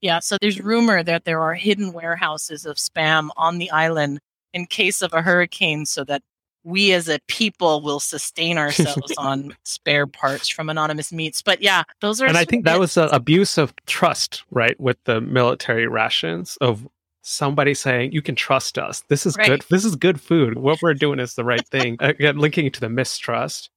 [0.00, 4.20] Yeah, so there's rumor that there are hidden warehouses of spam on the island
[4.54, 6.22] in case of a hurricane so that
[6.64, 11.42] we as a people will sustain ourselves on spare parts from anonymous meats.
[11.42, 14.98] But yeah, those are And I think that was an abuse of trust, right, with
[15.04, 16.86] the military rations of
[17.22, 19.02] somebody saying you can trust us.
[19.08, 19.46] This is right.
[19.46, 19.64] good.
[19.70, 20.58] This is good food.
[20.58, 21.96] What we're doing is the right thing.
[22.00, 23.70] Again, linking to the mistrust.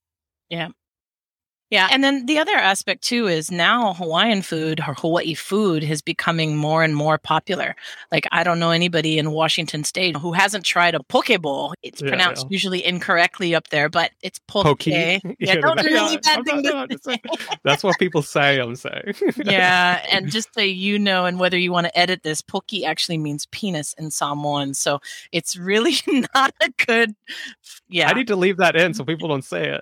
[0.50, 0.70] Yeah.
[1.70, 1.88] Yeah.
[1.92, 6.56] And then the other aspect too is now Hawaiian food or Hawaii food is becoming
[6.56, 7.76] more and more popular.
[8.12, 11.74] Like I don't know anybody in Washington state who hasn't tried a poke bowl.
[11.82, 12.50] It's yeah, pronounced yeah.
[12.52, 14.66] usually incorrectly up there, but it's poke.
[14.66, 14.86] Poke.
[14.86, 17.18] Yeah, really bad thing to say.
[17.64, 19.16] That's what people say, I'm saying.
[19.44, 20.06] yeah.
[20.12, 23.48] And just so you know, and whether you want to edit this, poke actually means
[23.48, 24.76] penis in Samoan.
[24.76, 25.00] So
[25.32, 25.96] it's really
[26.36, 27.16] not a good
[27.94, 28.10] yeah.
[28.10, 29.82] I need to leave that in so people don't say it.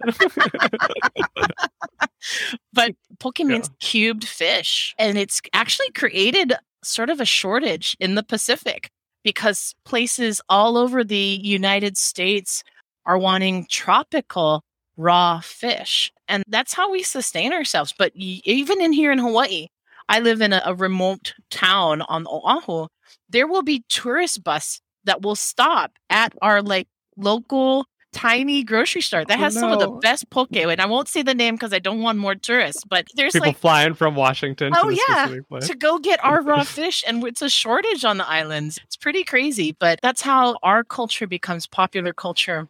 [2.73, 3.75] But poke means yeah.
[3.79, 4.95] cubed fish.
[4.97, 8.89] And it's actually created sort of a shortage in the Pacific
[9.23, 12.63] because places all over the United States
[13.05, 14.63] are wanting tropical
[14.97, 16.11] raw fish.
[16.27, 17.93] And that's how we sustain ourselves.
[17.97, 19.67] But even in here in Hawaii,
[20.07, 22.87] I live in a, a remote town on Oahu.
[23.29, 29.25] There will be tourist bus that will stop at our like local tiny grocery store
[29.25, 29.61] that oh, has no.
[29.61, 30.49] some of the best poke.
[30.51, 33.47] And I won't say the name because I don't want more tourists, but there's people
[33.47, 34.73] like flying from Washington.
[34.75, 38.79] Oh yeah, to go get our raw fish, and it's a shortage on the islands.
[38.83, 42.67] It's pretty crazy, but that's how our culture becomes popular culture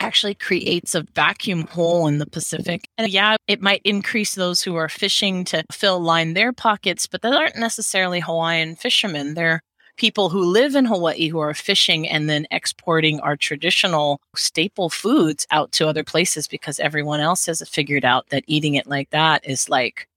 [0.00, 2.88] actually creates a vacuum hole in the Pacific.
[2.98, 7.22] And yeah, it might increase those who are fishing to fill line their pockets, but
[7.22, 9.34] that aren't necessarily Hawaiian fishermen.
[9.34, 9.60] They're
[10.00, 15.46] people who live in Hawaii who are fishing and then exporting our traditional staple foods
[15.50, 19.46] out to other places because everyone else has figured out that eating it like that
[19.46, 20.08] is like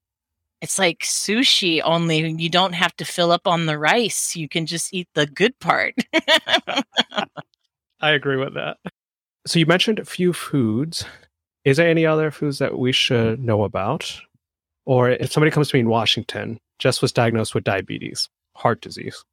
[0.62, 4.38] it's like sushi only you don't have to fill up on the rice.
[4.38, 5.96] You can just eat the good part.
[8.00, 8.78] I agree with that.
[9.46, 11.04] So you mentioned a few foods.
[11.65, 14.17] Is there any other foods that we should know about?
[14.86, 19.26] Or if somebody comes to me in washington just was diagnosed with diabetes heart disease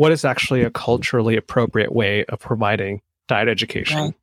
[0.00, 4.14] what is actually a culturally appropriate way of providing diet education?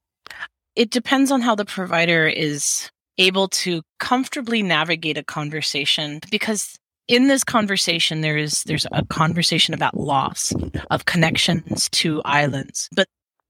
[0.75, 7.27] It depends on how the provider is able to comfortably navigate a conversation because in
[7.27, 10.51] this conversation there is there's a conversation about loss
[10.89, 13.07] of connections to islands but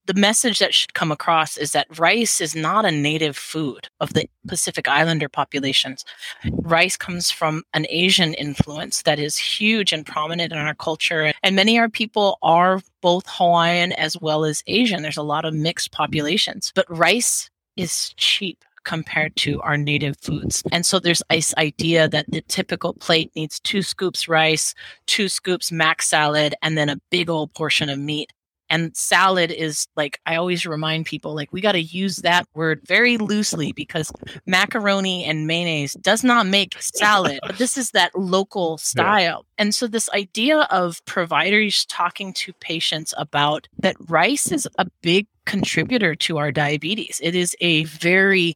[0.08, 4.14] the message that should come across is that rice is not a native food of
[4.14, 6.06] the Pacific Islander populations.
[6.50, 11.34] Rice comes from an Asian influence that is huge and prominent in our culture.
[11.44, 15.02] And many of our people are both Hawaiian as well as Asian.
[15.02, 20.64] There's a lot of mixed populations, but rice is cheap compared to our native foods.
[20.72, 24.74] And so there's this idea that the typical plate needs two scoops rice,
[25.08, 28.32] two scoops mac salad, and then a big old portion of meat.
[28.70, 32.82] And salad is like, I always remind people, like, we got to use that word
[32.86, 34.12] very loosely because
[34.46, 39.46] macaroni and mayonnaise does not make salad, but this is that local style.
[39.46, 39.64] Yeah.
[39.64, 45.28] And so, this idea of providers talking to patients about that rice is a big
[45.46, 47.20] contributor to our diabetes.
[47.24, 48.56] It is a very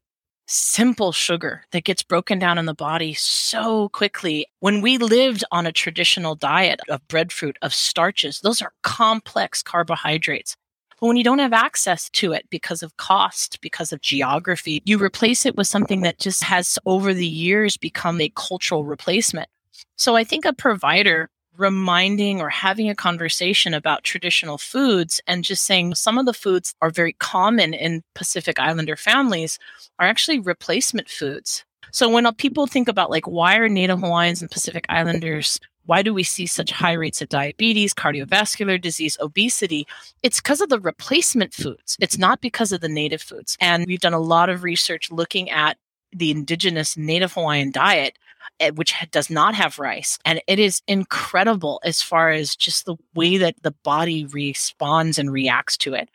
[0.51, 4.45] simple sugar that gets broken down in the body so quickly.
[4.59, 10.55] When we lived on a traditional diet of breadfruit, of starches, those are complex carbohydrates.
[10.99, 15.01] But when you don't have access to it because of cost, because of geography, you
[15.01, 19.49] replace it with something that just has over the years become a cultural replacement.
[19.95, 25.63] So I think a provider reminding or having a conversation about traditional foods and just
[25.63, 29.59] saying some of the foods are very common in Pacific Islander families
[29.99, 31.65] are actually replacement foods.
[31.91, 36.13] So when people think about like why are Native Hawaiians and Pacific Islanders why do
[36.13, 39.87] we see such high rates of diabetes, cardiovascular disease, obesity?
[40.23, 41.97] It's because of the replacement foods.
[41.99, 43.57] It's not because of the native foods.
[43.59, 45.77] And we've done a lot of research looking at
[46.13, 48.17] the indigenous Native Hawaiian diet
[48.61, 50.19] Eh, which does not have rice.
[50.23, 55.31] And it is incredible as far as just the way that the body responds and
[55.31, 56.09] reacts to it.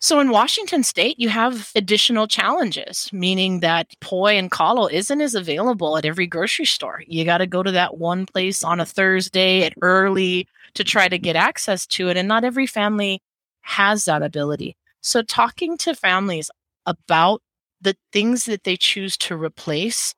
[0.00, 5.34] So in Washington state, you have additional challenges, meaning that poi and kalo isn't as
[5.34, 7.02] available at every grocery store.
[7.08, 11.08] You got to go to that one place on a Thursday at early to try
[11.08, 12.16] to get access to it.
[12.16, 13.20] And not every family
[13.62, 14.76] has that ability.
[15.00, 16.50] So talking to families
[16.86, 17.42] about
[17.80, 20.14] the things that they choose to replace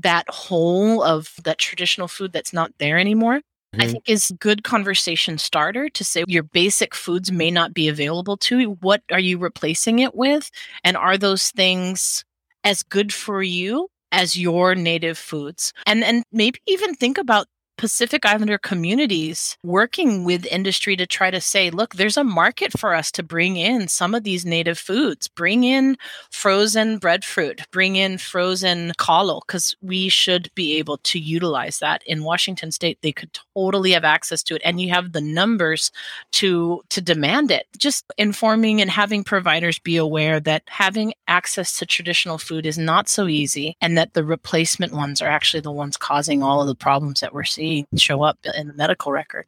[0.00, 3.36] that whole of that traditional food that's not there anymore.
[3.74, 3.80] Mm-hmm.
[3.80, 8.36] I think is good conversation starter to say your basic foods may not be available
[8.38, 8.70] to you.
[8.80, 10.50] What are you replacing it with?
[10.84, 12.24] And are those things
[12.62, 15.72] as good for you as your native foods?
[15.86, 21.40] And and maybe even think about Pacific Islander communities working with industry to try to
[21.40, 25.26] say, look, there's a market for us to bring in some of these native foods,
[25.26, 25.96] bring in
[26.30, 32.02] frozen breadfruit, bring in frozen kalo, because we should be able to utilize that.
[32.06, 34.62] In Washington state, they could totally have access to it.
[34.64, 35.90] And you have the numbers
[36.32, 37.66] to to demand it.
[37.76, 43.08] Just informing and having providers be aware that having access to traditional food is not
[43.08, 46.74] so easy and that the replacement ones are actually the ones causing all of the
[46.74, 49.46] problems that we're seeing see show up in the medical record.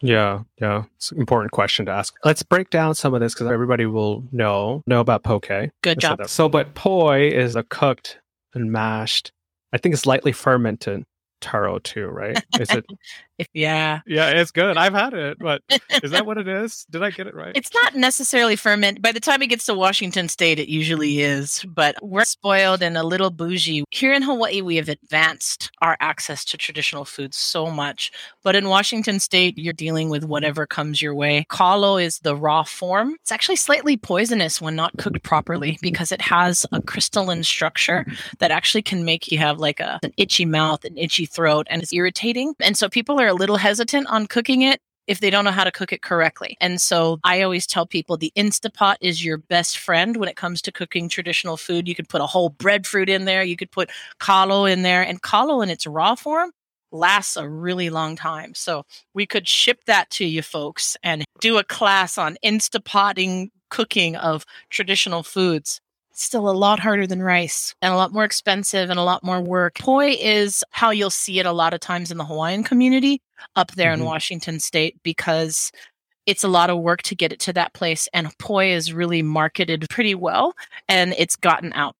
[0.00, 2.14] Yeah, yeah, it's an important question to ask.
[2.24, 5.48] Let's break down some of this because everybody will know know about poke.
[5.82, 6.20] Good job.
[6.28, 8.18] So, but poi is a cooked
[8.54, 9.32] and mashed.
[9.72, 11.04] I think it's lightly fermented
[11.40, 12.40] taro too, right?
[12.60, 12.86] Is it?
[13.52, 14.00] yeah.
[14.06, 14.76] Yeah, it's good.
[14.76, 15.62] I've had it, but
[16.02, 16.86] is that what it is?
[16.90, 17.52] Did I get it right?
[17.54, 19.02] It's not necessarily ferment.
[19.02, 21.64] By the time it gets to Washington State, it usually is.
[21.68, 23.84] But we're spoiled and a little bougie.
[23.90, 28.10] Here in Hawaii, we have advanced our access to traditional foods so much.
[28.42, 31.46] But in Washington State, you're dealing with whatever comes your way.
[31.50, 33.16] Kalo is the raw form.
[33.20, 38.06] It's actually slightly poisonous when not cooked properly because it has a crystalline structure
[38.38, 41.82] that actually can make you have like a, an itchy mouth, an itchy throat, and
[41.82, 42.54] it's irritating.
[42.60, 45.64] And so people are a little hesitant on cooking it if they don't know how
[45.64, 46.56] to cook it correctly.
[46.60, 50.60] And so I always tell people the Instapot is your best friend when it comes
[50.62, 51.88] to cooking traditional food.
[51.88, 55.22] You could put a whole breadfruit in there, you could put kalo in there, and
[55.22, 56.52] kalo in its raw form
[56.92, 58.54] lasts a really long time.
[58.54, 64.16] So we could ship that to you folks and do a class on Instapotting cooking
[64.16, 65.80] of traditional foods
[66.22, 69.40] still a lot harder than rice and a lot more expensive and a lot more
[69.40, 69.78] work.
[69.78, 73.22] Poi is how you'll see it a lot of times in the Hawaiian community
[73.56, 74.02] up there mm-hmm.
[74.02, 75.70] in Washington state because
[76.26, 78.08] it's a lot of work to get it to that place.
[78.12, 80.54] And poi is really marketed pretty well
[80.88, 81.94] and it's gotten out.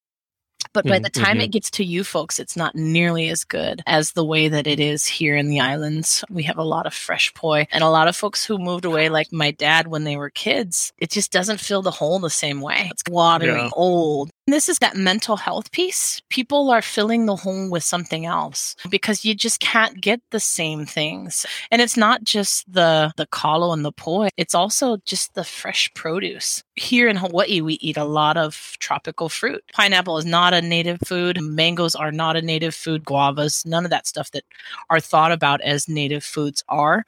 [0.73, 1.41] But by the time mm-hmm.
[1.43, 4.81] it gets to you folks, it's not nearly as good as the way that it
[4.81, 6.25] is here in the islands.
[6.31, 9.09] We have a lot of fresh poi and a lot of folks who moved away,
[9.09, 10.93] like my dad when they were kids.
[10.99, 12.89] It just doesn't fill the hole the same way.
[12.91, 13.71] It's watery, yeah.
[13.73, 14.31] old.
[14.51, 16.23] This is that mental health piece.
[16.31, 20.87] People are filling the hole with something else because you just can't get the same
[20.87, 21.45] things.
[21.71, 24.31] And it's not just the the kalo and the poi.
[24.39, 26.65] It's also just the fresh produce.
[26.77, 29.63] Here in Hawaii, we eat a lot of tropical fruit.
[29.75, 31.39] Pineapple is not a native food.
[31.43, 33.05] Mangoes are not a native food.
[33.05, 34.45] Guavas, none of that stuff that
[34.89, 37.05] are thought about as native foods are,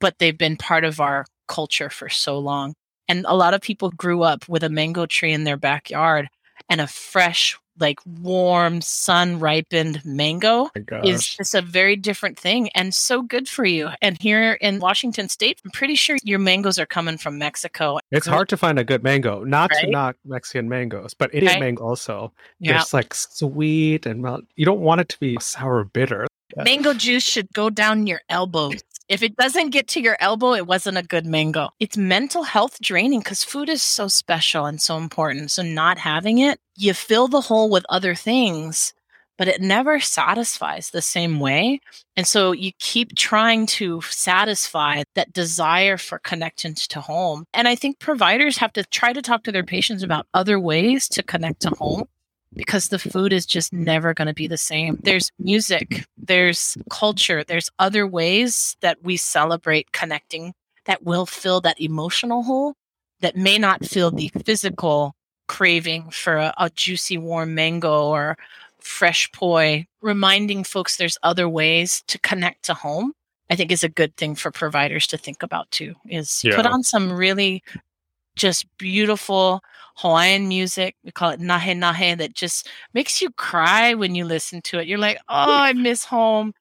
[0.00, 2.74] but they've been part of our culture for so long.
[3.06, 6.28] And a lot of people grew up with a mango tree in their backyard
[6.70, 12.68] and a fresh like warm sun ripened mango oh is just a very different thing
[12.70, 16.78] and so good for you and here in washington state i'm pretty sure your mangoes
[16.78, 19.86] are coming from mexico it's hard to find a good mango not right?
[19.86, 21.60] to knock mexican mangoes but indian right?
[21.60, 22.80] mango also yeah.
[22.80, 26.26] it's like sweet and well you don't want it to be sour bitter
[26.64, 30.68] mango juice should go down your elbows if it doesn't get to your elbow, it
[30.68, 31.70] wasn't a good mango.
[31.80, 35.50] It's mental health draining because food is so special and so important.
[35.50, 38.94] So, not having it, you fill the hole with other things,
[39.36, 41.80] but it never satisfies the same way.
[42.16, 47.46] And so, you keep trying to satisfy that desire for connection to home.
[47.52, 51.08] And I think providers have to try to talk to their patients about other ways
[51.08, 52.06] to connect to home
[52.54, 54.98] because the food is just never going to be the same.
[55.02, 60.54] There's music, there's culture, there's other ways that we celebrate connecting
[60.86, 62.74] that will fill that emotional hole
[63.20, 65.14] that may not fill the physical
[65.48, 68.36] craving for a, a juicy warm mango or
[68.78, 73.12] fresh poi reminding folks there's other ways to connect to home
[73.50, 76.56] I think is a good thing for providers to think about too is Yeah.
[76.56, 77.62] put on some really
[78.36, 79.62] just beautiful
[79.96, 80.96] Hawaiian music.
[81.04, 84.86] We call it nahe nahe that just makes you cry when you listen to it.
[84.86, 86.54] You're like, oh, I miss home.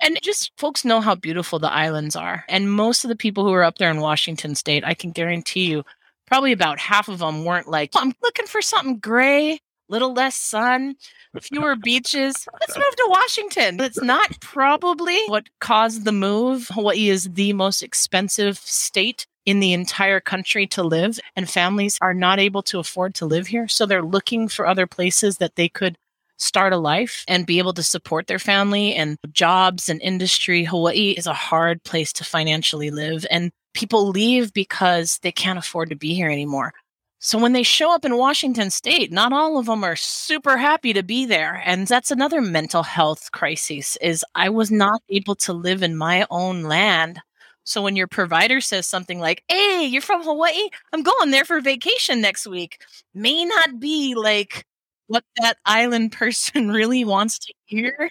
[0.00, 2.44] And just folks know how beautiful the islands are.
[2.48, 5.66] And most of the people who are up there in Washington state, I can guarantee
[5.66, 5.84] you,
[6.26, 10.36] probably about half of them weren't like, oh, I'm looking for something gray, little less
[10.36, 10.94] sun,
[11.40, 12.46] fewer beaches.
[12.60, 13.80] Let's move to Washington.
[13.80, 16.68] It's not probably what caused the move.
[16.70, 22.14] Hawaii is the most expensive state in the entire country to live, and families are
[22.14, 23.68] not able to afford to live here.
[23.68, 25.98] So they're looking for other places that they could
[26.36, 30.64] start a life and be able to support their family and jobs and industry.
[30.64, 35.90] Hawaii is a hard place to financially live, and people leave because they can't afford
[35.90, 36.72] to be here anymore.
[37.20, 40.92] So when they show up in Washington state, not all of them are super happy
[40.92, 41.62] to be there.
[41.64, 46.26] And that's another mental health crisis is I was not able to live in my
[46.30, 47.20] own land.
[47.64, 50.68] So when your provider says something like, "Hey, you're from Hawaii?
[50.92, 52.80] I'm going there for vacation next week."
[53.14, 54.64] may not be like
[55.08, 58.10] what that island person really wants to hear.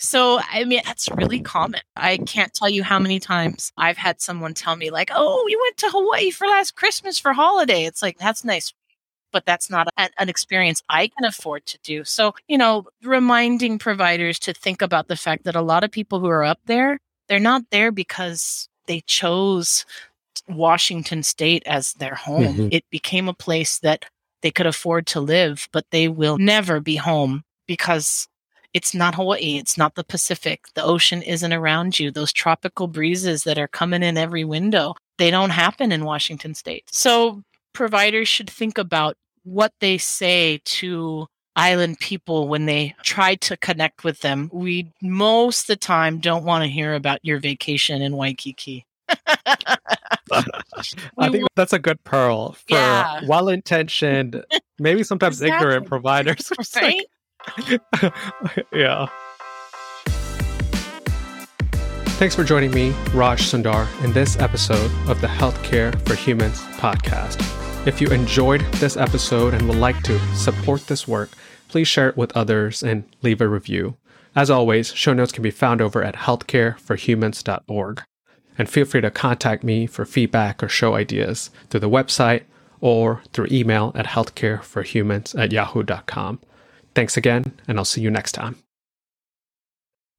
[0.00, 1.80] So, I mean, that's really common.
[1.96, 5.56] I can't tell you how many times I've had someone tell me, like, oh, we
[5.56, 7.84] went to Hawaii for last Christmas for holiday.
[7.84, 8.72] It's like, that's nice,
[9.32, 12.04] but that's not a, an experience I can afford to do.
[12.04, 16.20] So, you know, reminding providers to think about the fact that a lot of people
[16.20, 19.86] who are up there, they're not there because they chose
[20.48, 22.54] Washington state as their home.
[22.54, 22.68] Mhm.
[22.72, 24.04] It became a place that
[24.42, 28.26] they could afford to live, but they will never be home because
[28.74, 29.58] it's not Hawaii.
[29.58, 30.66] It's not the Pacific.
[30.74, 32.10] The ocean isn't around you.
[32.10, 36.84] Those tropical breezes that are coming in every window, they don't happen in Washington state.
[36.90, 41.26] So providers should think about what they say to
[41.58, 44.48] island people when they try to connect with them.
[44.52, 48.86] We most of the time don't want to hear about your vacation in Waikiki.
[50.30, 53.20] I think that's a good pearl for Yeah.
[53.26, 54.44] well intentioned,
[54.78, 56.52] maybe sometimes ignorant providers.
[56.58, 57.06] It's like-
[58.72, 59.06] yeah.
[62.18, 67.40] Thanks for joining me, Raj Sundar, in this episode of the Healthcare for Humans podcast.
[67.86, 71.30] If you enjoyed this episode and would like to support this work,
[71.68, 73.96] please share it with others and leave a review.
[74.34, 78.02] As always, show notes can be found over at healthcareforhumans.org.
[78.56, 82.42] And feel free to contact me for feedback or show ideas through the website
[82.80, 86.40] or through email at healthcareforhumans at yahoo.com.
[86.94, 88.56] Thanks again, and I'll see you next time.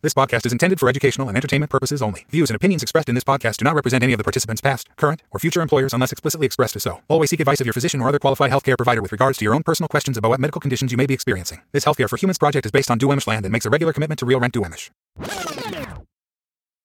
[0.02, 2.26] This podcast is intended for educational and entertainment purposes only.
[2.30, 4.88] Views and opinions expressed in this podcast do not represent any of the participants' past,
[4.96, 7.02] current, or future employers unless explicitly expressed as so.
[7.10, 9.54] Always seek advice of your physician or other qualified healthcare provider with regards to your
[9.54, 11.60] own personal questions about what medical conditions you may be experiencing.
[11.74, 14.20] This Healthcare for Humans project is based on Duwamish land and makes a regular commitment
[14.20, 14.90] to real rent Duwamish.